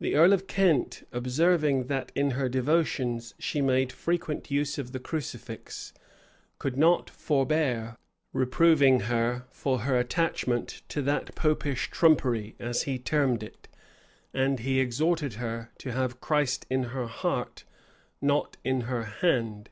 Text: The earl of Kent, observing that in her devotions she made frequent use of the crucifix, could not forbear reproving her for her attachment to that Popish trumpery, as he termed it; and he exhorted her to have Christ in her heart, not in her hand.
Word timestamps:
The 0.00 0.16
earl 0.16 0.34
of 0.34 0.46
Kent, 0.46 1.08
observing 1.12 1.84
that 1.84 2.12
in 2.14 2.32
her 2.32 2.46
devotions 2.46 3.32
she 3.38 3.62
made 3.62 3.90
frequent 3.90 4.50
use 4.50 4.76
of 4.76 4.92
the 4.92 5.00
crucifix, 5.00 5.94
could 6.58 6.76
not 6.76 7.08
forbear 7.08 7.96
reproving 8.34 9.00
her 9.08 9.46
for 9.48 9.78
her 9.78 9.98
attachment 9.98 10.82
to 10.88 11.00
that 11.00 11.34
Popish 11.34 11.88
trumpery, 11.90 12.54
as 12.58 12.82
he 12.82 12.98
termed 12.98 13.42
it; 13.42 13.66
and 14.34 14.58
he 14.58 14.78
exhorted 14.78 15.32
her 15.40 15.70
to 15.78 15.90
have 15.90 16.20
Christ 16.20 16.66
in 16.68 16.82
her 16.92 17.06
heart, 17.06 17.64
not 18.20 18.58
in 18.62 18.82
her 18.92 19.04
hand. 19.04 19.70